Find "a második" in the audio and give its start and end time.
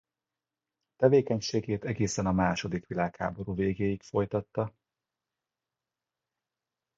2.25-2.85